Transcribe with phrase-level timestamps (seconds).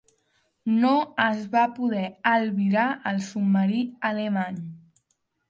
[0.77, 0.93] No
[1.25, 4.61] es va poder albirar al submarí alemany.